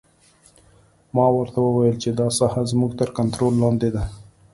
[1.15, 4.03] ما ورته وویل چې دا ساحه زموږ تر کنترول لاندې ده